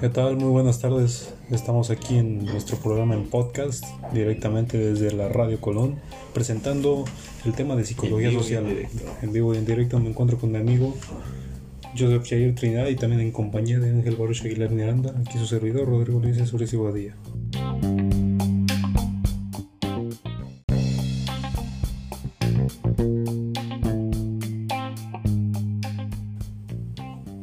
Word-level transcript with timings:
¿Qué 0.00 0.08
tal? 0.08 0.36
Muy 0.36 0.50
buenas 0.50 0.80
tardes. 0.80 1.32
Estamos 1.50 1.90
aquí 1.90 2.16
en 2.18 2.44
nuestro 2.44 2.76
programa 2.76 3.14
en 3.14 3.30
podcast, 3.30 3.84
directamente 4.12 4.76
desde 4.76 5.12
la 5.12 5.28
Radio 5.28 5.60
Colón, 5.60 6.00
presentando 6.32 7.04
el 7.44 7.52
tema 7.52 7.76
de 7.76 7.84
psicología 7.84 8.32
social. 8.32 8.88
En 9.22 9.32
vivo 9.32 9.54
y 9.54 9.58
en 9.58 9.66
directo 9.66 9.98
me 9.98 10.10
encuentro 10.10 10.38
con 10.38 10.52
mi 10.52 10.58
amigo 10.58 10.96
Joseph 11.96 12.26
Jair 12.26 12.54
Trinidad 12.54 12.88
y 12.88 12.96
también 12.96 13.20
en 13.20 13.32
compañía 13.32 13.78
de 13.78 13.90
Ángel 13.90 14.16
Baruch 14.16 14.40
Aguilar 14.42 14.70
Miranda, 14.70 15.14
aquí 15.20 15.38
su 15.38 15.46
servidor 15.46 15.86
Rodrigo 15.86 16.20
Luis 16.20 16.38
Suárez 16.48 16.72
y 16.72 16.76
Guadilla. 16.76 17.16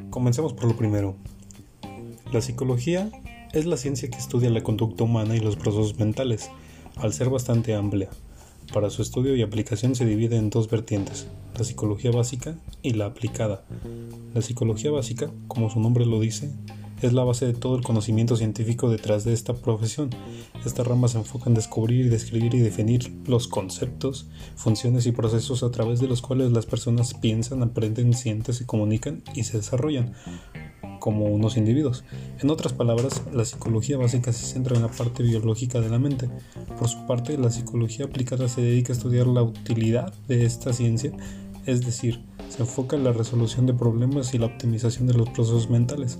Comencemos 0.09 0.53
por 0.53 0.65
lo 0.65 0.75
primero. 0.75 1.15
La 2.33 2.41
psicología 2.41 3.09
es 3.53 3.65
la 3.65 3.77
ciencia 3.77 4.09
que 4.09 4.17
estudia 4.17 4.49
la 4.49 4.61
conducta 4.61 5.03
humana 5.03 5.35
y 5.35 5.39
los 5.39 5.55
procesos 5.55 5.97
mentales, 5.97 6.49
al 6.97 7.13
ser 7.13 7.29
bastante 7.29 7.73
amplia. 7.73 8.09
Para 8.73 8.91
su 8.91 9.01
estudio 9.01 9.35
y 9.35 9.41
aplicación 9.41 9.95
se 9.95 10.05
divide 10.05 10.37
en 10.37 10.51
dos 10.51 10.69
vertientes, 10.69 11.27
la 11.57 11.63
psicología 11.63 12.11
básica 12.11 12.55
y 12.83 12.93
la 12.93 13.07
aplicada. 13.07 13.63
La 14.35 14.41
psicología 14.41 14.91
básica, 14.91 15.31
como 15.47 15.71
su 15.71 15.79
nombre 15.79 16.05
lo 16.05 16.19
dice, 16.19 16.51
es 17.01 17.13
la 17.13 17.23
base 17.23 17.47
de 17.47 17.53
todo 17.53 17.75
el 17.75 17.83
conocimiento 17.83 18.35
científico 18.35 18.89
detrás 18.89 19.23
de 19.23 19.33
esta 19.33 19.53
profesión. 19.53 20.11
Esta 20.65 20.83
rama 20.83 21.07
se 21.07 21.17
enfoca 21.17 21.49
en 21.49 21.55
descubrir, 21.55 22.11
describir 22.11 22.53
y 22.53 22.59
definir 22.59 23.11
los 23.25 23.47
conceptos, 23.47 24.27
funciones 24.55 25.07
y 25.07 25.13
procesos 25.13 25.63
a 25.63 25.71
través 25.71 25.99
de 25.99 26.07
los 26.07 26.21
cuales 26.21 26.51
las 26.51 26.65
personas 26.65 27.15
piensan, 27.15 27.63
aprenden, 27.63 28.13
sienten, 28.13 28.53
se 28.53 28.65
comunican 28.65 29.23
y 29.33 29.45
se 29.45 29.57
desarrollan 29.57 30.13
como 30.99 31.25
unos 31.25 31.57
individuos. 31.57 32.03
En 32.39 32.49
otras 32.49 32.73
palabras, 32.73 33.23
la 33.33 33.45
psicología 33.45 33.97
básica 33.97 34.31
se 34.33 34.45
centra 34.45 34.75
en 34.75 34.83
la 34.83 34.89
parte 34.89 35.23
biológica 35.23 35.81
de 35.81 35.89
la 35.89 35.99
mente. 35.99 36.29
Por 36.77 36.87
su 36.87 37.05
parte, 37.07 37.37
la 37.37 37.49
psicología 37.49 38.05
aplicada 38.05 38.47
se 38.47 38.61
dedica 38.61 38.93
a 38.93 38.95
estudiar 38.95 39.27
la 39.27 39.43
utilidad 39.43 40.13
de 40.27 40.45
esta 40.45 40.73
ciencia, 40.73 41.11
es 41.65 41.85
decir, 41.85 42.21
se 42.49 42.61
enfoca 42.61 42.95
en 42.95 43.03
la 43.03 43.13
resolución 43.13 43.65
de 43.65 43.73
problemas 43.73 44.33
y 44.33 44.37
la 44.37 44.47
optimización 44.47 45.07
de 45.07 45.13
los 45.13 45.29
procesos 45.29 45.69
mentales. 45.69 46.19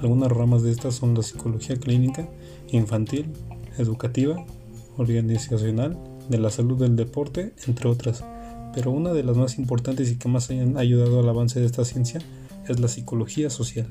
Algunas 0.00 0.30
ramas 0.30 0.62
de 0.62 0.72
estas 0.72 0.94
son 0.94 1.14
la 1.14 1.22
psicología 1.22 1.76
clínica, 1.76 2.28
infantil, 2.70 3.32
educativa, 3.78 4.44
organizacional, 4.96 5.98
de 6.28 6.38
la 6.38 6.50
salud 6.50 6.78
del 6.78 6.96
deporte, 6.96 7.52
entre 7.66 7.88
otras. 7.88 8.24
Pero 8.74 8.90
una 8.90 9.12
de 9.12 9.22
las 9.22 9.36
más 9.36 9.58
importantes 9.58 10.10
y 10.10 10.16
que 10.16 10.28
más 10.28 10.50
hayan 10.50 10.76
ayudado 10.76 11.20
al 11.20 11.28
avance 11.28 11.60
de 11.60 11.66
esta 11.66 11.84
ciencia 11.84 12.20
es 12.68 12.80
la 12.80 12.88
psicología 12.88 13.50
social. 13.50 13.86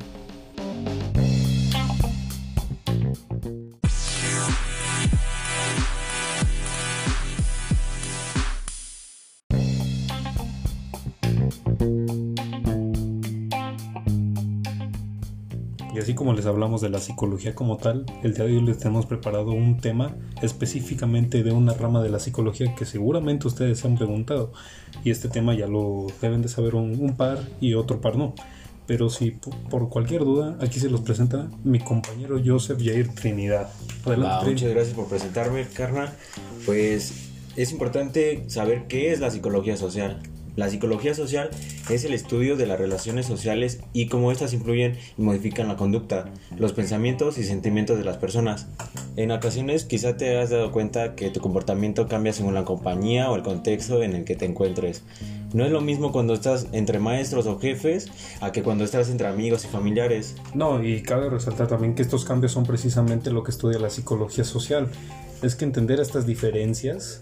Y 15.94 16.00
así 16.00 16.13
como 16.13 16.31
les 16.34 16.46
hablamos 16.46 16.79
de 16.79 16.90
la 16.90 17.00
psicología 17.00 17.53
como 17.53 17.75
tal, 17.75 18.06
el 18.23 18.34
día 18.34 18.46
de 18.46 18.56
hoy 18.56 18.62
les 18.62 18.78
tenemos 18.78 19.06
preparado 19.06 19.51
un 19.51 19.81
tema 19.81 20.16
específicamente 20.41 21.44
de 21.44 21.51
una 21.51 21.73
rama 21.73 22.01
de 22.01 22.09
la 22.09 22.19
psicología 22.19 22.73
que 22.75 22.85
seguramente 22.85 23.47
ustedes 23.47 23.79
se 23.79 23.88
han 23.88 23.97
preguntado. 23.97 24.53
Y 25.03 25.12
este 25.12 25.28
tema 25.28 25.53
ya 25.53 25.67
lo 25.67 26.07
deben 26.22 26.41
de 26.41 26.47
saber 26.47 26.75
un, 26.75 27.16
par 27.17 27.40
y 27.59 27.73
otro 27.73 28.00
par 28.00 28.16
no. 28.16 28.34
Pero 28.91 29.09
si 29.09 29.31
por 29.69 29.88
cualquier 29.88 30.25
duda, 30.25 30.57
aquí 30.59 30.78
se 30.78 30.90
los 30.90 31.00
presenta 31.00 31.50
mi 31.63 31.79
compañero 31.79 32.38
Joseph 32.46 32.78
Jair 32.84 33.07
Trinidad. 33.16 33.69
Adelante, 34.03 34.50
muchas 34.50 34.69
gracias 34.69 34.94
por 34.94 35.07
presentarme, 35.07 35.66
carnal. 35.66 36.09
Pues 36.66 37.13
es 37.56 37.72
importante 37.72 38.44
saber 38.50 38.88
qué 38.90 39.13
es 39.13 39.22
la 39.22 39.31
psicología 39.31 39.78
social. 39.78 40.22
La 40.57 40.69
psicología 40.69 41.13
social 41.13 41.52
es 41.90 42.03
el 42.03 42.13
estudio 42.13 42.57
de 42.57 42.66
las 42.66 42.78
relaciones 42.78 43.28
sociales 43.28 43.79
y 43.94 44.07
cómo 44.07 44.29
éstas 44.29 44.52
influyen 44.52 44.97
y 45.18 45.22
modifican 45.22 45.69
la 45.69 45.78
conducta, 45.78 46.25
los 46.58 46.73
pensamientos 46.73 47.38
y 47.38 47.46
sentimientos 47.46 47.97
de 47.97 48.03
las 48.03 48.18
personas. 48.18 48.68
En 49.16 49.31
ocasiones 49.31 49.85
quizá 49.85 50.18
te 50.18 50.38
has 50.38 50.50
dado 50.50 50.73
cuenta 50.73 51.16
que 51.16 51.29
tu 51.29 51.40
comportamiento 51.40 52.09
cambia 52.09 52.34
según 52.34 52.56
la 52.56 52.66
compañía 52.66 53.31
o 53.31 53.38
el 53.38 53.44
contexto 53.44 54.03
en 54.03 54.16
el 54.18 54.25
que 54.25 54.35
te 54.35 54.44
encuentres. 54.44 55.03
No 55.53 55.66
es 55.66 55.72
lo 55.72 55.81
mismo 55.81 56.12
cuando 56.12 56.34
estás 56.34 56.67
entre 56.72 57.00
maestros 57.00 57.45
o 57.45 57.59
jefes 57.59 58.09
a 58.39 58.51
que 58.51 58.63
cuando 58.63 58.84
estás 58.84 59.09
entre 59.09 59.28
amigos 59.28 59.66
y 59.66 59.67
familiares. 59.67 60.35
No, 60.53 60.84
y 60.84 61.01
cabe 61.01 61.29
resaltar 61.29 61.67
también 61.67 61.95
que 61.95 62.01
estos 62.01 62.25
cambios 62.25 62.53
son 62.53 62.66
precisamente 62.66 63.31
lo 63.31 63.44
que 63.44 63.51
estudia 63.51 63.79
la 63.79 63.90
psicología 63.90 64.44
social. 64.44 64.90
Es 65.41 65.56
que 65.56 65.66
entender 65.66 66.00
estas 66.00 66.25
diferencias 66.25 67.19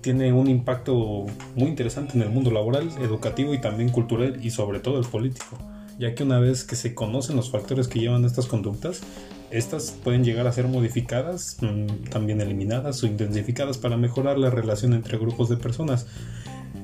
tiene 0.00 0.32
un 0.32 0.48
impacto 0.48 1.26
muy 1.54 1.68
interesante 1.68 2.14
en 2.14 2.22
el 2.22 2.30
mundo 2.30 2.50
laboral, 2.50 2.88
educativo 3.00 3.52
y 3.52 3.60
también 3.60 3.90
cultural 3.90 4.42
y 4.42 4.50
sobre 4.50 4.80
todo 4.80 4.98
el 4.98 5.04
político, 5.04 5.58
ya 5.98 6.14
que 6.14 6.22
una 6.22 6.38
vez 6.38 6.64
que 6.64 6.76
se 6.76 6.94
conocen 6.94 7.36
los 7.36 7.50
factores 7.50 7.88
que 7.88 8.00
llevan 8.00 8.24
a 8.24 8.26
estas 8.26 8.46
conductas, 8.46 9.02
estas 9.50 9.90
pueden 9.90 10.24
llegar 10.24 10.46
a 10.46 10.52
ser 10.52 10.68
modificadas, 10.68 11.58
mm, 11.60 12.08
también 12.10 12.40
eliminadas 12.40 13.02
o 13.02 13.06
intensificadas 13.06 13.78
para 13.78 13.96
mejorar 13.96 14.38
la 14.38 14.48
relación 14.48 14.94
entre 14.94 15.18
grupos 15.18 15.48
de 15.48 15.56
personas. 15.56 16.06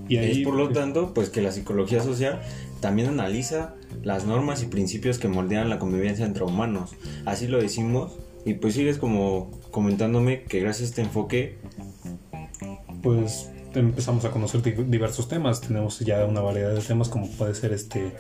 Y 0.09 0.19
ahí, 0.19 0.31
es 0.31 0.39
por 0.47 0.55
lo 0.55 0.71
tanto, 0.71 1.15
pues 1.15 1.31
que 1.31 1.43
la 1.43 1.53
psicología 1.53 2.03
social 2.03 2.41
también 2.81 3.09
analiza 3.09 3.75
las 4.03 4.27
normas 4.27 4.63
y 4.63 4.67
principios 4.67 5.19
que 5.19 5.29
moldean 5.29 5.69
la 5.69 5.79
convivencia 5.79 6.25
entre 6.25 6.45
humanos. 6.45 6.95
Así 7.25 7.47
lo 7.49 7.61
decimos 7.61 8.13
y 8.45 8.55
pues 8.55 8.75
sigues 8.75 8.99
como 8.99 9.51
comentándome 9.71 10.45
que 10.45 10.61
gracias 10.61 10.83
a 10.83 10.91
este 10.91 11.03
enfoque 11.03 11.59
pues 13.03 13.51
empezamos 13.75 14.25
a 14.25 14.31
conocer 14.31 14.63
diversos 14.89 15.29
temas. 15.29 15.61
Tenemos 15.61 15.99
ya 16.01 16.25
una 16.25 16.41
variedad 16.41 16.73
de 16.73 16.81
temas 16.81 17.09
como 17.09 17.29
puede 17.31 17.55
ser 17.55 17.73
este 17.73 18.13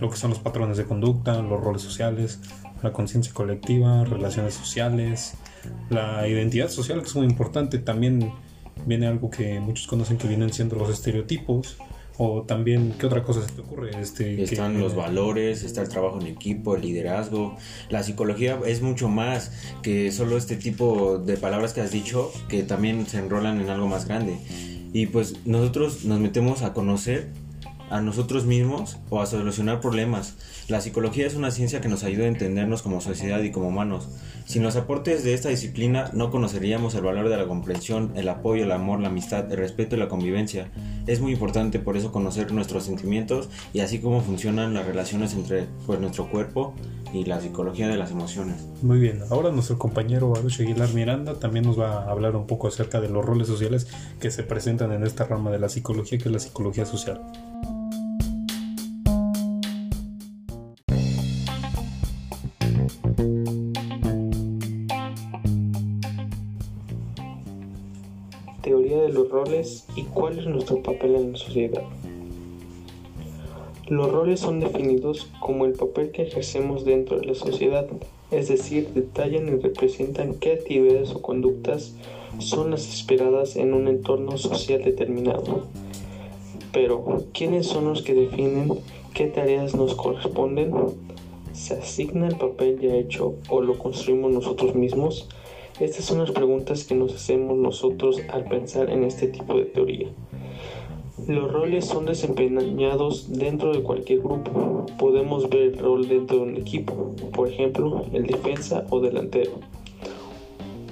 lo 0.00 0.10
que 0.10 0.16
son 0.16 0.30
los 0.30 0.40
patrones 0.40 0.76
de 0.76 0.84
conducta, 0.84 1.40
los 1.42 1.62
roles 1.62 1.80
sociales, 1.80 2.40
la 2.82 2.92
conciencia 2.92 3.32
colectiva, 3.32 4.04
relaciones 4.04 4.54
sociales, 4.54 5.34
la 5.90 6.26
identidad 6.26 6.68
social 6.68 7.00
que 7.00 7.06
es 7.06 7.14
muy 7.14 7.26
importante. 7.26 7.78
También 7.78 8.32
viene 8.86 9.06
algo 9.06 9.30
que 9.30 9.60
muchos 9.60 9.86
conocen 9.86 10.18
que 10.18 10.28
vienen 10.28 10.52
siendo 10.52 10.76
los 10.76 10.90
estereotipos, 10.90 11.76
o 12.18 12.42
también, 12.42 12.94
¿qué 12.98 13.06
otra 13.06 13.22
cosa 13.22 13.46
se 13.46 13.52
te 13.52 13.62
ocurre? 13.62 13.90
Este, 14.00 14.42
Están 14.42 14.78
los 14.78 14.94
valores, 14.94 15.62
está 15.62 15.80
el 15.80 15.88
trabajo 15.88 16.20
en 16.20 16.26
equipo, 16.26 16.76
el 16.76 16.82
liderazgo. 16.82 17.56
La 17.88 18.02
psicología 18.02 18.58
es 18.66 18.82
mucho 18.82 19.08
más 19.08 19.50
que 19.82 20.12
solo 20.12 20.36
este 20.36 20.56
tipo 20.56 21.18
de 21.18 21.36
palabras 21.36 21.72
que 21.72 21.80
has 21.80 21.90
dicho, 21.90 22.30
que 22.48 22.62
también 22.62 23.06
se 23.06 23.18
enrolan 23.18 23.60
en 23.60 23.70
algo 23.70 23.88
más 23.88 24.06
grande. 24.06 24.36
Y 24.92 25.06
pues 25.06 25.46
nosotros 25.46 26.04
nos 26.04 26.20
metemos 26.20 26.62
a 26.62 26.74
conocer 26.74 27.28
a 27.92 28.00
nosotros 28.00 28.46
mismos 28.46 28.96
o 29.10 29.20
a 29.20 29.26
solucionar 29.26 29.80
problemas. 29.80 30.34
La 30.68 30.80
psicología 30.80 31.26
es 31.26 31.34
una 31.34 31.50
ciencia 31.50 31.82
que 31.82 31.88
nos 31.88 32.04
ayuda 32.04 32.24
a 32.24 32.28
entendernos 32.28 32.80
como 32.80 33.02
sociedad 33.02 33.42
y 33.42 33.50
como 33.50 33.68
humanos. 33.68 34.08
Sin 34.46 34.62
los 34.62 34.76
aportes 34.76 35.22
de 35.24 35.34
esta 35.34 35.50
disciplina 35.50 36.10
no 36.14 36.30
conoceríamos 36.30 36.94
el 36.94 37.02
valor 37.02 37.28
de 37.28 37.36
la 37.36 37.46
comprensión, 37.46 38.12
el 38.16 38.28
apoyo, 38.28 38.64
el 38.64 38.72
amor, 38.72 39.00
la 39.00 39.08
amistad, 39.08 39.50
el 39.52 39.58
respeto 39.58 39.94
y 39.94 39.98
la 39.98 40.08
convivencia. 40.08 40.70
Es 41.06 41.20
muy 41.20 41.32
importante 41.32 41.78
por 41.78 41.98
eso 41.98 42.12
conocer 42.12 42.50
nuestros 42.52 42.84
sentimientos 42.84 43.50
y 43.74 43.80
así 43.80 43.98
cómo 43.98 44.22
funcionan 44.22 44.72
las 44.72 44.86
relaciones 44.86 45.34
entre 45.34 45.66
pues, 45.86 46.00
nuestro 46.00 46.30
cuerpo 46.30 46.74
y 47.12 47.26
la 47.26 47.40
psicología 47.40 47.88
de 47.88 47.98
las 47.98 48.10
emociones. 48.10 48.66
Muy 48.80 49.00
bien, 49.00 49.20
ahora 49.30 49.50
nuestro 49.50 49.78
compañero 49.78 50.30
Baruch 50.30 50.60
Aguilar 50.60 50.94
Miranda 50.94 51.34
también 51.34 51.66
nos 51.66 51.78
va 51.78 52.04
a 52.04 52.10
hablar 52.10 52.36
un 52.36 52.46
poco 52.46 52.68
acerca 52.68 53.02
de 53.02 53.10
los 53.10 53.22
roles 53.22 53.48
sociales 53.48 53.86
que 54.18 54.30
se 54.30 54.44
presentan 54.44 54.92
en 54.92 55.04
esta 55.04 55.24
rama 55.24 55.50
de 55.50 55.58
la 55.58 55.68
psicología 55.68 56.18
que 56.18 56.30
es 56.30 56.32
la 56.32 56.38
psicología 56.38 56.86
social. 56.86 57.20
Los 69.12 69.28
roles 69.30 69.86
y 69.94 70.02
cuál 70.04 70.38
es 70.38 70.46
nuestro 70.46 70.82
papel 70.82 71.14
en 71.14 71.32
la 71.32 71.38
sociedad. 71.38 71.82
Los 73.88 74.10
roles 74.10 74.40
son 74.40 74.60
definidos 74.60 75.28
como 75.40 75.66
el 75.66 75.72
papel 75.72 76.10
que 76.10 76.22
ejercemos 76.22 76.84
dentro 76.84 77.18
de 77.18 77.26
la 77.26 77.34
sociedad 77.34 77.86
es 78.32 78.48
decir, 78.48 78.88
detallan 78.94 79.46
y 79.46 79.60
representan 79.60 80.34
qué 80.34 80.54
actividades 80.54 81.14
o 81.14 81.20
conductas 81.20 81.94
son 82.38 82.70
las 82.70 82.88
esperadas 82.88 83.56
en 83.56 83.74
un 83.74 83.88
entorno 83.88 84.38
social 84.38 84.82
determinado. 84.82 85.66
Pero, 86.72 87.24
¿quiénes 87.34 87.66
son 87.66 87.84
los 87.84 88.00
que 88.00 88.14
definen 88.14 88.72
qué 89.12 89.26
tareas 89.26 89.74
nos 89.74 89.94
corresponden? 89.94 90.72
¿Se 91.52 91.74
asigna 91.74 92.26
el 92.26 92.36
papel 92.36 92.80
ya 92.80 92.96
hecho 92.96 93.34
o 93.50 93.60
lo 93.60 93.78
construimos 93.78 94.32
nosotros 94.32 94.74
mismos? 94.74 95.28
Estas 95.82 96.04
son 96.04 96.20
las 96.20 96.30
preguntas 96.30 96.84
que 96.84 96.94
nos 96.94 97.12
hacemos 97.12 97.58
nosotros 97.58 98.20
al 98.28 98.44
pensar 98.44 98.88
en 98.88 99.02
este 99.02 99.26
tipo 99.26 99.56
de 99.56 99.64
teoría. 99.64 100.06
Los 101.26 101.52
roles 101.52 101.86
son 101.86 102.06
desempeñados 102.06 103.36
dentro 103.36 103.72
de 103.72 103.82
cualquier 103.82 104.20
grupo. 104.20 104.86
Podemos 104.96 105.50
ver 105.50 105.62
el 105.62 105.78
rol 105.78 106.06
dentro 106.06 106.36
de 106.36 106.42
un 106.44 106.56
equipo, 106.56 107.16
por 107.34 107.48
ejemplo, 107.48 108.04
el 108.12 108.28
defensa 108.28 108.86
o 108.90 109.00
delantero. 109.00 109.54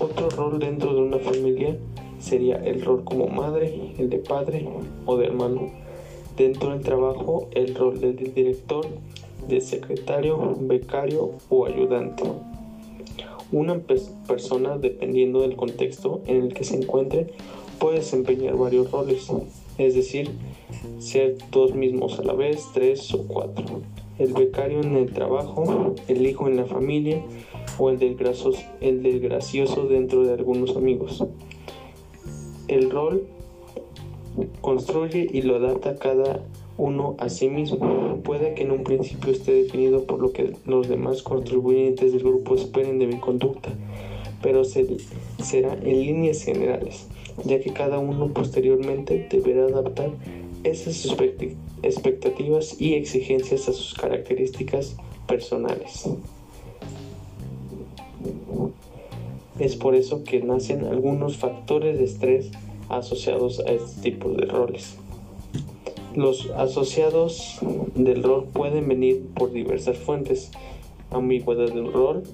Otro 0.01 0.29
rol 0.29 0.59
dentro 0.59 0.93
de 0.93 1.03
una 1.03 1.19
familia 1.19 1.77
sería 2.19 2.57
el 2.57 2.83
rol 2.83 3.05
como 3.05 3.29
madre, 3.29 3.93
el 3.97 4.11
de 4.11 4.19
padre 4.19 4.69
o 5.07 5.17
de 5.17 5.27
hermano. 5.27 5.71
Dentro 6.37 6.71
del 6.71 6.81
trabajo, 6.81 7.49
el 7.53 7.77
rol 7.77 8.01
del 8.01 8.17
director, 8.17 8.89
de 9.47 9.61
secretario, 9.61 10.57
becario 10.59 11.31
o 11.49 11.67
ayudante. 11.67 12.25
Una 13.53 13.81
persona, 14.29 14.79
dependiendo 14.79 15.43
del 15.43 15.57
contexto 15.57 16.23
en 16.27 16.43
el 16.43 16.55
que 16.55 16.65
se 16.65 16.77
encuentre, 16.77 17.29
puede 17.79 17.99
desempeñar 17.99 18.57
varios 18.57 18.91
roles, 18.91 19.27
es 19.79 19.95
decir, 19.95 20.31
ser 20.99 21.37
dos 21.51 21.75
mismos 21.75 22.19
a 22.19 22.23
la 22.23 22.35
vez, 22.35 22.65
tres 22.73 23.13
o 23.15 23.27
cuatro. 23.27 23.83
El 24.19 24.35
becario 24.35 24.83
en 24.83 24.97
el 24.97 25.13
trabajo, 25.13 25.95
el 26.07 26.27
hijo 26.27 26.47
en 26.47 26.57
la 26.57 26.67
familia 26.67 27.23
o 27.79 27.91
el 27.91 27.99
del, 27.99 28.17
gracioso, 28.17 28.63
el 28.81 29.03
del 29.03 29.19
gracioso 29.19 29.87
dentro 29.87 30.25
de 30.25 30.35
algunos 30.35 30.77
amigos. 30.77 31.25
El 32.69 32.91
rol 32.91 33.27
construye 34.61 35.27
y 35.33 35.43
lo 35.43 35.57
adapta 35.57 35.97
cada 35.97 36.45
uno 36.81 37.17
a 37.19 37.29
sí 37.29 37.49
mismo. 37.49 38.21
Puede 38.25 38.55
que 38.55 38.63
en 38.63 38.71
un 38.71 38.85
principio 38.85 39.33
esté 39.33 39.53
definido 39.53 40.05
por 40.05 40.21
lo 40.21 40.33
que 40.33 40.55
los 40.67 40.89
demás 40.89 41.23
contribuyentes 41.23 42.13
del 42.13 42.23
grupo 42.23 42.55
esperen 42.55 42.99
de 42.99 43.07
mi 43.07 43.19
conducta, 43.19 43.71
pero 44.43 44.65
será 44.65 45.75
en 45.75 46.01
líneas 46.01 46.43
generales 46.43 47.07
ya 47.45 47.61
que 47.61 47.73
cada 47.73 47.99
uno 47.99 48.29
posteriormente 48.29 49.27
deberá 49.31 49.65
adaptar 49.65 50.11
esas 50.65 51.07
expectativas 51.83 52.81
y 52.81 52.95
exigencias 52.95 53.69
a 53.69 53.73
sus 53.73 53.95
características 53.95 54.97
personales. 55.27 56.09
Es 59.59 59.77
por 59.77 59.95
eso 59.95 60.25
que 60.25 60.41
nacen 60.43 60.85
algunos 60.85 61.37
factores 61.37 61.99
de 61.99 62.05
estrés 62.05 62.51
asociados 62.89 63.61
a 63.61 63.71
este 63.71 64.11
tipo 64.11 64.31
de 64.31 64.47
roles. 64.47 65.00
Los 66.15 66.51
asociados 66.51 67.61
del 67.95 68.25
rol 68.25 68.47
pueden 68.53 68.89
venir 68.89 69.29
por 69.35 69.53
diversas 69.53 69.97
fuentes. 69.97 70.51
Ambigüedad 71.11 71.73
del 71.73 71.93
rol, 71.93 72.25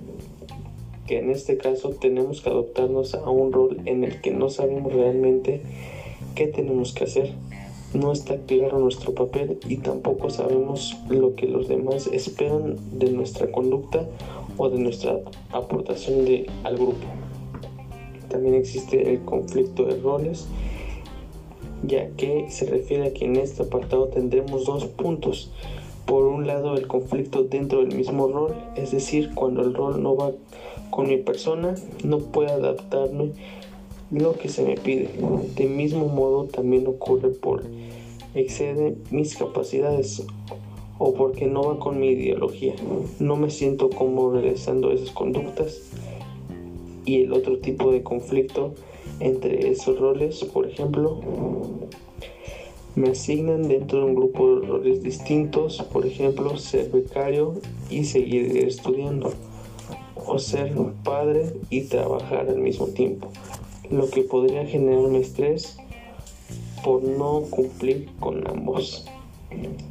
que 1.06 1.18
en 1.18 1.30
este 1.30 1.58
caso 1.58 1.90
tenemos 1.90 2.40
que 2.40 2.48
adoptarnos 2.48 3.14
a 3.14 3.28
un 3.28 3.52
rol 3.52 3.82
en 3.84 4.04
el 4.04 4.20
que 4.22 4.30
no 4.30 4.48
sabemos 4.48 4.92
realmente 4.92 5.60
qué 6.34 6.46
tenemos 6.46 6.94
que 6.94 7.04
hacer. 7.04 7.32
No 7.92 8.12
está 8.12 8.36
claro 8.38 8.78
nuestro 8.78 9.14
papel 9.14 9.58
y 9.68 9.76
tampoco 9.76 10.30
sabemos 10.30 10.96
lo 11.08 11.34
que 11.34 11.46
los 11.46 11.68
demás 11.68 12.06
esperan 12.06 12.76
de 12.98 13.10
nuestra 13.10 13.50
conducta 13.52 14.06
o 14.56 14.70
de 14.70 14.78
nuestra 14.78 15.20
aportación 15.52 16.24
de, 16.24 16.46
al 16.64 16.76
grupo. 16.76 17.06
También 18.28 18.54
existe 18.54 19.12
el 19.12 19.20
conflicto 19.20 19.84
de 19.84 19.96
roles, 20.00 20.48
ya 21.86 22.08
que 22.10 22.50
se 22.50 22.66
refiere 22.66 23.08
a 23.08 23.12
que 23.12 23.24
en 23.24 23.36
este 23.36 23.62
apartado 23.62 24.08
tendremos 24.08 24.64
dos 24.64 24.84
puntos. 24.86 25.50
Por 26.04 26.24
un 26.24 26.46
lado, 26.46 26.76
el 26.76 26.86
conflicto 26.86 27.44
dentro 27.44 27.80
del 27.80 27.94
mismo 27.94 28.28
rol, 28.28 28.54
es 28.76 28.92
decir, 28.92 29.30
cuando 29.34 29.62
el 29.62 29.74
rol 29.74 30.02
no 30.02 30.16
va 30.16 30.32
con 30.90 31.08
mi 31.08 31.16
persona 31.18 31.74
no 32.04 32.18
puedo 32.18 32.50
adaptarme 32.50 33.32
lo 34.10 34.34
que 34.34 34.48
se 34.48 34.62
me 34.62 34.76
pide. 34.76 35.10
De 35.56 35.66
mismo 35.66 36.06
modo 36.06 36.44
también 36.44 36.86
ocurre 36.86 37.30
por 37.30 37.64
excede 38.34 38.96
mis 39.10 39.36
capacidades 39.36 40.24
o 40.98 41.14
porque 41.14 41.46
no 41.46 41.62
va 41.62 41.78
con 41.78 41.98
mi 41.98 42.08
ideología. 42.08 42.74
No 43.18 43.36
me 43.36 43.50
siento 43.50 43.90
como 43.90 44.30
realizando 44.30 44.92
esas 44.92 45.10
conductas. 45.10 45.80
Y 47.04 47.22
el 47.22 47.32
otro 47.32 47.58
tipo 47.58 47.92
de 47.92 48.02
conflicto 48.02 48.74
entre 49.20 49.70
esos 49.70 49.98
roles, 49.98 50.44
por 50.44 50.66
ejemplo, 50.66 51.20
me 52.94 53.10
asignan 53.10 53.68
dentro 53.68 54.00
de 54.00 54.04
un 54.06 54.14
grupo 54.14 54.56
de 54.56 54.66
roles 54.66 55.02
distintos, 55.02 55.82
por 55.92 56.06
ejemplo, 56.06 56.56
ser 56.56 56.90
becario 56.90 57.54
y 57.90 58.04
seguir 58.04 58.56
estudiando 58.56 59.32
o 60.14 60.38
ser 60.38 60.74
padre 61.04 61.52
y 61.70 61.82
trabajar 61.82 62.48
al 62.48 62.58
mismo 62.58 62.86
tiempo, 62.88 63.28
lo 63.90 64.08
que 64.10 64.22
podría 64.22 64.66
generarme 64.66 65.20
estrés 65.20 65.76
por 66.82 67.02
no 67.02 67.42
cumplir 67.50 68.08
con 68.18 68.46
ambos. 68.48 69.04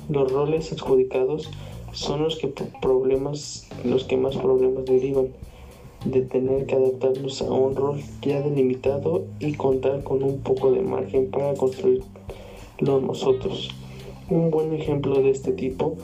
Los 0.10 0.31
roles 0.31 0.72
adjudicados 0.74 1.50
son 1.92 2.24
los 2.24 2.38
que 2.38 2.48
problemas, 2.81 3.68
los 3.83 4.04
que 4.04 4.18
más 4.18 4.36
problemas 4.36 4.86
derivan 4.86 5.27
de 6.05 6.21
tener 6.21 6.65
que 6.65 6.75
adaptarnos 6.75 7.41
a 7.41 7.51
un 7.51 7.75
rol 7.75 7.99
ya 8.21 8.41
delimitado 8.41 9.25
y 9.39 9.53
contar 9.53 10.03
con 10.03 10.23
un 10.23 10.39
poco 10.39 10.71
de 10.71 10.81
margen 10.81 11.29
para 11.31 11.53
construirlo 11.55 12.05
nosotros. 12.79 13.69
Un 14.29 14.51
buen 14.51 14.73
ejemplo 14.73 15.21
de 15.21 15.31
este 15.31 15.51
tipo 15.51 15.95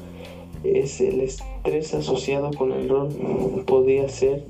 es 0.64 1.02
el 1.02 1.22
estrés 1.22 1.94
asociado 1.94 2.52
con 2.52 2.72
el 2.72 2.90
rol. 2.90 3.10
Podría 3.66 4.10
ser 4.10 4.44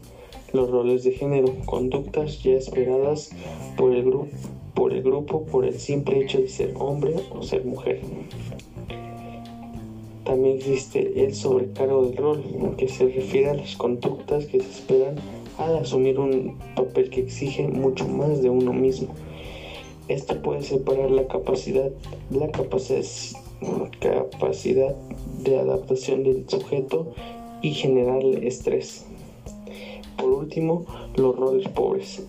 los 0.54 0.70
roles 0.70 1.04
de 1.04 1.12
género, 1.12 1.54
conductas 1.66 2.44
ya 2.44 2.54
esperadas 2.54 3.32
por 3.78 3.94
el, 3.94 4.04
grupo, 4.04 4.28
por 4.74 4.94
el 4.94 5.04
grupo 5.04 5.46
por 5.46 5.66
el 5.66 5.80
simple 5.80 6.22
hecho 6.22 6.40
de 6.40 6.50
ser 6.50 6.74
hombre 6.78 7.16
o 7.34 7.44
ser 7.44 7.66
mujer. 7.66 8.02
También 10.26 10.58
existe 10.58 11.26
el 11.26 11.34
sobrecargo 11.34 12.06
del 12.06 12.16
rol, 12.16 12.44
que 12.78 12.88
se 12.88 13.06
refiere 13.06 13.50
a 13.50 13.54
las 13.54 13.76
conductas 13.76 14.46
que 14.46 14.60
se 14.60 14.70
esperan 14.70 15.16
al 15.68 15.78
asumir 15.78 16.20
un 16.20 16.58
papel 16.76 17.10
que 17.10 17.22
exige 17.22 17.68
mucho 17.68 18.08
más 18.08 18.42
de 18.42 18.50
uno 18.50 18.74
mismo. 18.74 19.10
Esto 20.08 20.42
puede 20.42 20.64
separar 20.64 21.12
la 21.12 21.28
capacidad, 21.28 21.90
la 22.30 22.50
capacidad 22.52 23.04
capacidad 24.00 24.96
de 25.44 25.60
adaptación 25.60 26.24
del 26.24 26.50
sujeto 26.50 27.14
y 27.62 27.72
generar 27.74 28.24
estrés. 28.44 29.06
Por 30.18 30.32
último, 30.32 30.86
los 31.16 31.36
roles 31.36 31.68
pobres. 31.70 32.24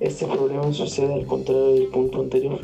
Este 0.00 0.26
problema 0.26 0.72
sucede 0.72 1.12
al 1.12 1.26
contrario 1.26 1.74
del 1.74 1.86
punto 1.86 2.20
anterior, 2.20 2.60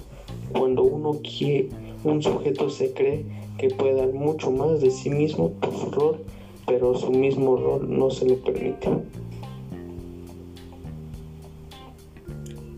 cuando 0.52 0.84
uno 0.84 1.18
quiere, 1.22 1.70
un 2.04 2.22
sujeto 2.22 2.70
se 2.70 2.92
cree 2.92 3.24
que 3.58 3.70
puede 3.70 3.94
dar 3.94 4.12
mucho 4.12 4.50
más 4.50 4.80
de 4.80 4.90
sí 4.90 5.10
mismo 5.10 5.50
por 5.60 5.74
su 5.74 5.90
rol, 5.90 6.24
pero 6.66 6.96
su 6.96 7.10
mismo 7.10 7.56
rol 7.56 7.98
no 7.98 8.10
se 8.10 8.26
le 8.26 8.34
permite. 8.34 8.88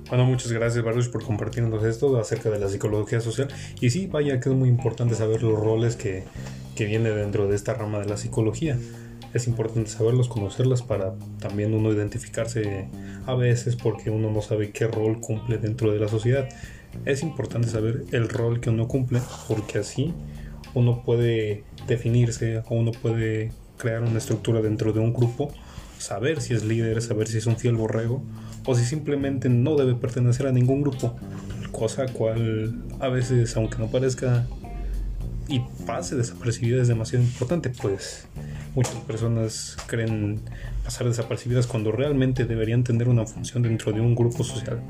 Bueno, 0.08 0.24
muchas 0.24 0.52
gracias 0.52 0.84
Baruch 0.84 1.10
por 1.10 1.24
compartirnos 1.24 1.82
esto 1.82 2.16
acerca 2.16 2.48
de 2.48 2.60
la 2.60 2.68
psicología 2.68 3.20
social. 3.20 3.48
Y 3.80 3.90
sí, 3.90 4.06
vaya 4.06 4.38
que 4.38 4.50
es 4.50 4.54
muy 4.54 4.68
importante 4.68 5.16
saber 5.16 5.42
los 5.42 5.58
roles 5.58 5.96
que, 5.96 6.22
que 6.76 6.84
vienen 6.84 7.16
dentro 7.16 7.48
de 7.48 7.56
esta 7.56 7.74
rama 7.74 7.98
de 7.98 8.06
la 8.06 8.16
psicología. 8.16 8.78
Es 9.34 9.48
importante 9.48 9.90
saberlos, 9.90 10.28
conocerlas 10.28 10.82
para 10.82 11.14
también 11.40 11.74
uno 11.74 11.92
identificarse 11.92 12.88
a 13.26 13.34
veces 13.34 13.74
porque 13.74 14.10
uno 14.10 14.30
no 14.30 14.42
sabe 14.42 14.70
qué 14.70 14.86
rol 14.86 15.20
cumple 15.20 15.58
dentro 15.58 15.92
de 15.92 15.98
la 15.98 16.06
sociedad. 16.06 16.48
Es 17.04 17.24
importante 17.24 17.66
saber 17.66 18.04
el 18.12 18.28
rol 18.28 18.60
que 18.60 18.70
uno 18.70 18.86
cumple 18.86 19.20
porque 19.48 19.78
así 19.78 20.14
uno 20.74 21.02
puede 21.02 21.64
definirse 21.88 22.58
o 22.68 22.76
uno 22.76 22.92
puede 22.92 23.50
crear 23.76 24.02
una 24.02 24.18
estructura 24.18 24.62
dentro 24.62 24.92
de 24.92 25.00
un 25.00 25.12
grupo, 25.12 25.52
saber 25.98 26.40
si 26.40 26.54
es 26.54 26.64
líder, 26.64 27.02
saber 27.02 27.28
si 27.28 27.38
es 27.38 27.46
un 27.46 27.56
fiel 27.56 27.74
borrego 27.74 28.22
o 28.64 28.74
si 28.74 28.84
simplemente 28.84 29.48
no 29.48 29.76
debe 29.76 29.94
pertenecer 29.94 30.46
a 30.46 30.52
ningún 30.52 30.82
grupo, 30.82 31.16
cosa 31.72 32.06
cual 32.06 32.82
a 33.00 33.08
veces, 33.08 33.56
aunque 33.56 33.78
no 33.78 33.90
parezca 33.90 34.46
y 35.48 35.60
pase 35.86 36.16
desapercibida 36.16 36.82
es 36.82 36.88
demasiado 36.88 37.24
importante, 37.24 37.70
pues 37.70 38.26
muchas 38.74 38.94
personas 38.96 39.76
creen 39.86 40.40
pasar 40.84 41.06
desapercibidas 41.06 41.66
cuando 41.66 41.92
realmente 41.92 42.44
deberían 42.44 42.84
tener 42.84 43.08
una 43.08 43.26
función 43.26 43.62
dentro 43.62 43.92
de 43.92 44.00
un 44.00 44.14
grupo 44.14 44.42
social. 44.42 44.80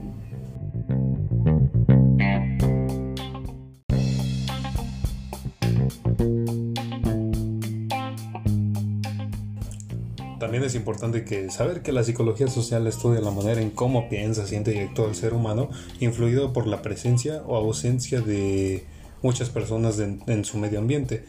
Es 10.54 10.74
importante 10.74 11.24
que 11.24 11.50
saber 11.50 11.82
que 11.82 11.92
la 11.92 12.04
psicología 12.04 12.48
social 12.48 12.86
estudia 12.86 13.20
la 13.20 13.30
manera 13.30 13.60
en 13.60 13.70
cómo 13.70 14.08
piensa, 14.08 14.46
siente 14.46 14.74
y 14.74 14.78
actúa 14.78 15.08
el 15.08 15.14
ser 15.14 15.34
humano, 15.34 15.70
influido 16.00 16.52
por 16.52 16.66
la 16.66 16.82
presencia 16.82 17.42
o 17.46 17.56
ausencia 17.56 18.20
de 18.20 18.84
muchas 19.22 19.50
personas 19.50 19.98
en 19.98 20.44
su 20.44 20.58
medio 20.58 20.78
ambiente. 20.78 21.24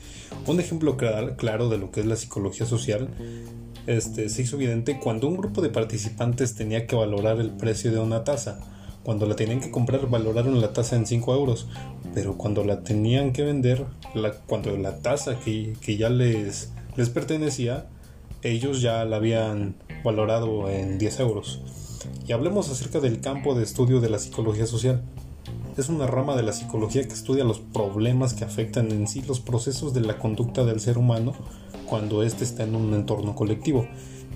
Un 0.45 0.59
ejemplo 0.59 0.97
claro 0.97 1.69
de 1.69 1.77
lo 1.77 1.91
que 1.91 2.01
es 2.01 2.05
la 2.05 2.15
psicología 2.15 2.65
social 2.65 3.09
este, 3.87 4.27
se 4.29 4.41
hizo 4.41 4.57
evidente 4.57 4.99
cuando 4.99 5.27
un 5.27 5.37
grupo 5.37 5.61
de 5.61 5.69
participantes 5.69 6.55
tenía 6.55 6.85
que 6.85 6.95
valorar 6.95 7.39
el 7.39 7.51
precio 7.51 7.91
de 7.91 7.99
una 7.99 8.23
taza. 8.23 8.59
Cuando 9.03 9.25
la 9.25 9.37
tenían 9.37 9.61
que 9.61 9.71
comprar 9.71 10.09
valoraron 10.09 10.59
la 10.59 10.73
taza 10.73 10.97
en 10.97 11.05
5 11.05 11.33
euros, 11.33 11.69
pero 12.13 12.37
cuando 12.37 12.65
la 12.65 12.83
tenían 12.83 13.31
que 13.31 13.43
vender, 13.43 13.85
cuando 14.45 14.75
la 14.75 14.97
taza 14.99 15.39
que, 15.39 15.73
que 15.79 15.95
ya 15.95 16.09
les, 16.09 16.73
les 16.97 17.09
pertenecía, 17.09 17.87
ellos 18.43 18.81
ya 18.81 19.05
la 19.05 19.17
habían 19.17 19.75
valorado 20.03 20.69
en 20.69 20.97
10 20.97 21.19
euros. 21.19 21.61
Y 22.27 22.31
hablemos 22.31 22.69
acerca 22.69 22.99
del 22.99 23.21
campo 23.21 23.55
de 23.55 23.63
estudio 23.63 23.99
de 24.01 24.09
la 24.09 24.19
psicología 24.19 24.65
social. 24.65 25.03
Es 25.77 25.89
una 25.89 26.07
rama 26.07 26.35
de 26.35 26.43
la 26.43 26.53
psicología 26.53 27.07
que 27.07 27.13
estudia 27.13 27.43
los 27.43 27.59
problemas 27.59 28.33
que 28.33 28.43
afectan 28.43 28.91
en 28.91 29.07
sí 29.07 29.21
los 29.27 29.39
procesos 29.39 29.93
de 29.93 30.01
la 30.01 30.17
conducta 30.17 30.65
del 30.65 30.79
ser 30.79 30.97
humano 30.97 31.33
cuando 31.87 32.23
éste 32.23 32.43
está 32.43 32.63
en 32.63 32.75
un 32.75 32.93
entorno 32.93 33.35
colectivo, 33.35 33.87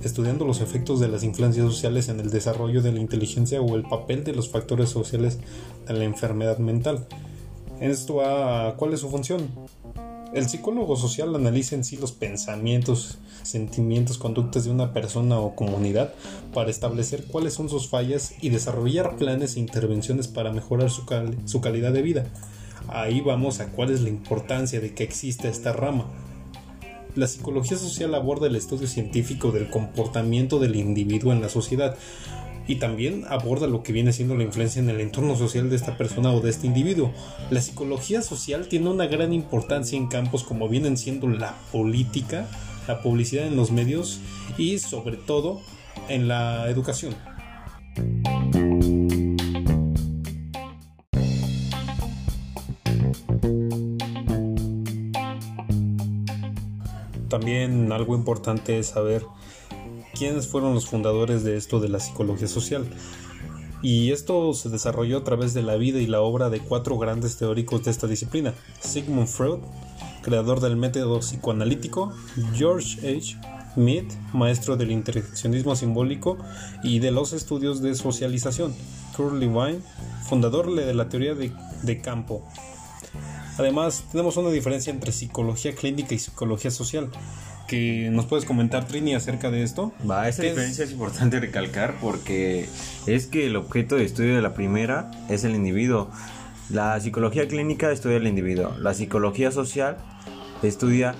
estudiando 0.03 0.45
los 0.45 0.61
efectos 0.61 0.99
de 0.99 1.07
las 1.07 1.23
influencias 1.23 1.65
sociales 1.65 2.09
en 2.09 2.19
el 2.19 2.29
desarrollo 2.29 2.81
de 2.81 2.91
la 2.91 2.99
inteligencia 2.99 3.61
o 3.61 3.75
el 3.75 3.83
papel 3.83 4.23
de 4.23 4.33
los 4.33 4.49
factores 4.49 4.89
sociales 4.89 5.39
en 5.87 5.99
la 5.99 6.05
enfermedad 6.05 6.59
mental. 6.59 7.07
Esto 7.79 8.21
a 8.21 8.75
cuál 8.77 8.93
es 8.93 8.99
su 8.99 9.09
función. 9.09 9.49
El 10.33 10.47
psicólogo 10.47 10.95
social 10.95 11.35
analiza 11.35 11.75
en 11.75 11.83
sí 11.83 11.97
los 11.97 12.13
pensamientos, 12.13 13.17
sentimientos, 13.43 14.17
conductas 14.17 14.63
de 14.63 14.71
una 14.71 14.93
persona 14.93 15.39
o 15.39 15.55
comunidad 15.55 16.13
para 16.53 16.69
establecer 16.69 17.25
cuáles 17.25 17.53
son 17.53 17.67
sus 17.67 17.89
fallas 17.89 18.33
y 18.41 18.49
desarrollar 18.49 19.17
planes 19.17 19.55
e 19.55 19.59
intervenciones 19.59 20.29
para 20.29 20.53
mejorar 20.53 20.89
su, 20.89 21.03
su 21.45 21.59
calidad 21.59 21.91
de 21.91 22.01
vida. 22.01 22.25
Ahí 22.87 23.19
vamos 23.19 23.59
a 23.59 23.67
cuál 23.71 23.91
es 23.91 24.01
la 24.01 24.09
importancia 24.09 24.79
de 24.79 24.93
que 24.93 25.03
exista 25.03 25.49
esta 25.49 25.73
rama 25.73 26.05
la 27.15 27.27
psicología 27.27 27.77
social 27.77 28.15
aborda 28.15 28.47
el 28.47 28.55
estudio 28.55 28.87
científico 28.87 29.51
del 29.51 29.69
comportamiento 29.69 30.59
del 30.59 30.77
individuo 30.77 31.33
en 31.33 31.41
la 31.41 31.49
sociedad 31.49 31.97
y 32.67 32.75
también 32.75 33.25
aborda 33.27 33.67
lo 33.67 33.83
que 33.83 33.93
viene 33.93 34.13
siendo 34.13 34.35
la 34.35 34.43
influencia 34.43 34.81
en 34.81 34.89
el 34.89 35.01
entorno 35.01 35.35
social 35.35 35.69
de 35.69 35.75
esta 35.75 35.97
persona 35.97 36.31
o 36.31 36.41
de 36.41 36.49
este 36.49 36.67
individuo. 36.67 37.11
La 37.49 37.61
psicología 37.61 38.21
social 38.21 38.67
tiene 38.67 38.89
una 38.89 39.07
gran 39.07 39.33
importancia 39.33 39.97
en 39.97 40.07
campos 40.07 40.43
como 40.43 40.69
vienen 40.69 40.97
siendo 40.97 41.27
la 41.27 41.55
política, 41.71 42.47
la 42.87 43.01
publicidad 43.01 43.47
en 43.47 43.55
los 43.55 43.71
medios 43.71 44.19
y 44.57 44.79
sobre 44.79 45.17
todo 45.17 45.61
en 46.07 46.27
la 46.27 46.69
educación. 46.69 47.15
También 57.31 57.93
algo 57.93 58.13
importante 58.13 58.77
es 58.77 58.87
saber 58.87 59.23
quiénes 60.21 60.47
fueron 60.47 60.75
los 60.75 60.85
fundadores 60.85 61.43
de 61.43 61.57
esto 61.57 61.79
de 61.79 61.89
la 61.89 61.99
psicología 61.99 62.47
social. 62.47 62.85
Y 63.81 64.11
esto 64.11 64.53
se 64.53 64.69
desarrolló 64.69 65.17
a 65.17 65.23
través 65.23 65.55
de 65.55 65.63
la 65.63 65.77
vida 65.77 65.97
y 65.97 66.05
la 66.05 66.21
obra 66.21 66.51
de 66.51 66.59
cuatro 66.59 66.99
grandes 66.99 67.37
teóricos 67.37 67.83
de 67.83 67.89
esta 67.89 68.05
disciplina. 68.05 68.53
Sigmund 68.81 69.27
Freud, 69.27 69.61
creador 70.21 70.59
del 70.59 70.75
método 70.75 71.21
psicoanalítico, 71.21 72.13
George 72.53 72.99
H. 72.99 73.35
Mead, 73.75 74.05
maestro 74.31 74.77
del 74.77 74.91
interaccionismo 74.91 75.75
simbólico 75.75 76.37
y 76.83 76.99
de 76.99 77.09
los 77.09 77.33
estudios 77.33 77.81
de 77.81 77.95
socialización, 77.95 78.75
Kurt 79.17 79.33
Lewin, 79.33 79.81
fundador 80.29 80.71
de 80.75 80.93
la 80.93 81.09
teoría 81.09 81.33
de 81.33 82.01
campo, 82.01 82.47
Además, 83.57 84.05
tenemos 84.11 84.37
una 84.37 84.49
diferencia 84.49 84.91
entre 84.91 85.11
psicología 85.11 85.75
clínica 85.75 86.15
y 86.15 86.19
psicología 86.19 86.71
social. 86.71 87.09
Que 87.71 88.09
nos 88.11 88.25
puedes 88.25 88.43
comentar, 88.43 88.85
Trini, 88.85 89.15
acerca 89.15 89.49
de 89.49 89.63
esto. 89.63 89.93
Va, 90.09 90.27
esa 90.27 90.43
diferencia 90.43 90.83
es? 90.83 90.91
importante 90.91 91.39
recalcar 91.39 91.95
porque 92.01 92.67
es 93.07 93.27
que 93.27 93.47
el 93.47 93.55
objeto 93.55 93.95
de 93.95 94.03
estudio 94.03 94.35
de 94.35 94.41
la 94.41 94.53
primera 94.53 95.09
es 95.29 95.45
el 95.45 95.55
individuo. 95.55 96.11
La 96.69 96.99
psicología 96.99 97.47
clínica 97.47 97.89
estudia 97.89 98.17
el 98.17 98.27
individuo. 98.27 98.75
La 98.77 98.93
psicología 98.93 99.51
social 99.51 99.95
estudia 100.61 101.15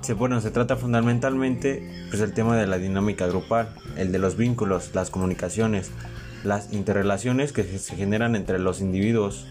se, 0.00 0.14
bueno, 0.14 0.40
se 0.40 0.50
trata 0.50 0.76
fundamentalmente 0.76 2.06
pues, 2.08 2.22
el 2.22 2.32
tema 2.32 2.56
de 2.56 2.66
la 2.66 2.78
dinámica 2.78 3.26
grupal, 3.26 3.68
el 3.98 4.12
de 4.12 4.18
los 4.18 4.38
vínculos, 4.38 4.94
las 4.94 5.10
comunicaciones, 5.10 5.90
las 6.42 6.72
interrelaciones 6.72 7.52
que 7.52 7.64
se 7.64 7.96
generan 7.96 8.34
entre 8.34 8.58
los 8.58 8.80
individuos 8.80 9.44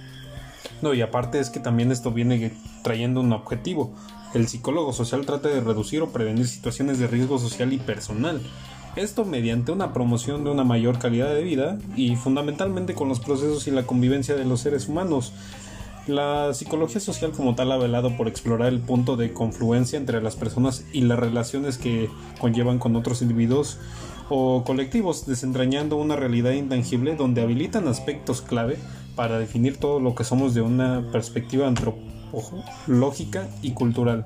no, 0.82 0.94
y 0.94 1.02
aparte 1.02 1.40
es 1.40 1.50
que 1.50 1.60
también 1.60 1.92
esto 1.92 2.12
viene 2.12 2.54
trayendo 2.84 3.22
un 3.22 3.34
objetivo. 3.34 3.94
El 4.34 4.48
psicólogo 4.48 4.94
social 4.94 5.26
trata 5.26 5.50
de 5.50 5.60
reducir 5.60 6.04
o 6.04 6.12
prevenir 6.12 6.48
situaciones 6.48 7.00
de 7.00 7.08
riesgo 7.08 7.40
social 7.40 7.74
y 7.74 7.78
personal. 7.78 8.40
Esto 8.96 9.26
mediante 9.26 9.72
una 9.72 9.92
promoción 9.92 10.44
de 10.44 10.52
una 10.52 10.64
mayor 10.64 11.00
calidad 11.00 11.34
de 11.34 11.44
vida 11.44 11.80
y 11.96 12.16
fundamentalmente 12.16 12.94
con 12.94 13.10
los 13.10 13.20
procesos 13.20 13.68
y 13.68 13.72
la 13.72 13.88
convivencia 13.88 14.36
de 14.36 14.46
los 14.46 14.62
seres 14.62 14.88
humanos. 14.88 15.34
La 16.06 16.54
psicología 16.54 17.02
social 17.02 17.32
como 17.32 17.56
tal 17.56 17.72
ha 17.72 17.78
velado 17.78 18.16
por 18.18 18.28
explorar 18.28 18.68
el 18.68 18.80
punto 18.80 19.16
de 19.16 19.34
confluencia 19.34 19.98
entre 19.98 20.22
las 20.22 20.36
personas 20.36 20.86
y 20.94 21.02
las 21.02 21.18
relaciones 21.18 21.80
que 21.80 22.08
conllevan 22.40 22.78
con 22.78 22.96
otros 22.96 23.24
individuos 23.24 23.80
o 24.30 24.64
colectivos, 24.64 25.26
desentrañando 25.26 25.96
una 25.96 26.16
realidad 26.16 26.52
intangible 26.52 27.16
donde 27.16 27.42
habilitan 27.42 27.88
aspectos 27.88 28.42
clave 28.42 28.78
para 29.16 29.40
definir 29.40 29.78
todo 29.78 30.00
lo 30.00 30.14
que 30.14 30.24
somos 30.24 30.54
de 30.54 30.62
una 30.62 31.04
perspectiva 31.12 31.68
antropológica 31.68 32.09
y 33.62 33.72
cultural. 33.72 34.26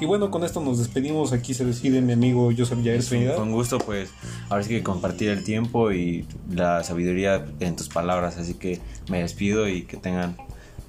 Y 0.00 0.06
bueno, 0.06 0.30
con 0.30 0.44
esto 0.44 0.60
nos 0.60 0.78
despedimos. 0.78 1.32
Aquí 1.32 1.54
se 1.54 1.64
decide 1.64 2.00
mi 2.00 2.12
amigo 2.12 2.50
Joseph 2.56 2.78
Jair 2.84 3.04
Trinidad. 3.04 3.36
Con 3.36 3.50
gusto, 3.50 3.78
pues 3.78 4.10
ahora 4.48 4.62
sí 4.62 4.70
que 4.70 4.82
compartir 4.82 5.30
el 5.30 5.42
tiempo 5.42 5.90
y 5.90 6.24
la 6.50 6.84
sabiduría 6.84 7.44
en 7.58 7.74
tus 7.74 7.88
palabras. 7.88 8.36
Así 8.36 8.54
que 8.54 8.80
me 9.10 9.20
despido 9.20 9.68
y 9.68 9.82
que 9.82 9.96
tengan 9.96 10.36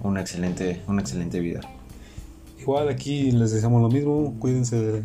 una 0.02 0.22
excelente, 0.22 0.82
una 0.88 1.02
excelente 1.02 1.40
vida. 1.40 1.62
Igual 2.60 2.90
aquí 2.90 3.32
les 3.32 3.52
deseamos 3.52 3.82
lo 3.82 3.90
mismo. 3.90 4.36
Cuídense 4.38 5.02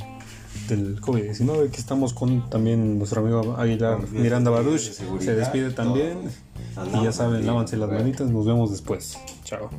del 0.69 1.00
COVID-19. 1.00 1.69
Aquí 1.69 1.81
estamos 1.81 2.12
con 2.12 2.50
también 2.50 2.99
nuestro 2.99 3.23
amigo 3.23 3.57
Aguilar 3.57 4.07
Miranda 4.11 4.50
Baruch. 4.50 4.81
Se 4.81 5.35
despide 5.35 5.71
también. 5.71 6.31
Y 6.93 7.05
ya 7.05 7.12
saben, 7.12 7.47
lávanse 7.47 7.79
las 7.79 7.88
manitas. 7.88 8.29
Nos 8.29 8.45
vemos 8.45 8.71
después. 8.71 9.17
Chao. 9.45 9.71